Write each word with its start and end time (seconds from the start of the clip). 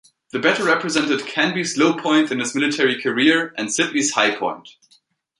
The 0.31 0.39
battle 0.39 0.65
represented 0.65 1.27
Canby's 1.27 1.77
low 1.77 1.95
point 1.95 2.31
in 2.31 2.39
his 2.39 2.55
military 2.55 2.99
career 2.99 3.53
and 3.55 3.71
Sibley's 3.71 4.13
high 4.13 4.35
point. 4.35 4.69